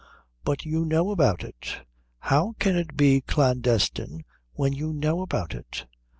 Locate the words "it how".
1.43-2.55